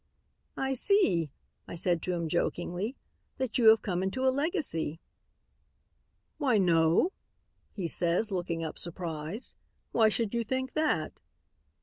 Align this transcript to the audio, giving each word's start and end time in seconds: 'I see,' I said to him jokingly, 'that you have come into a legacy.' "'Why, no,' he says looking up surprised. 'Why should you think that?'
'I 0.57 0.73
see,' 0.73 1.29
I 1.67 1.75
said 1.75 2.01
to 2.01 2.13
him 2.13 2.27
jokingly, 2.27 2.95
'that 3.37 3.59
you 3.59 3.65
have 3.69 3.83
come 3.83 4.01
into 4.01 4.27
a 4.27 4.33
legacy.' 4.33 4.99
"'Why, 6.39 6.57
no,' 6.57 7.11
he 7.73 7.87
says 7.87 8.31
looking 8.31 8.63
up 8.63 8.79
surprised. 8.79 9.53
'Why 9.91 10.09
should 10.09 10.33
you 10.33 10.43
think 10.43 10.73
that?' 10.73 11.19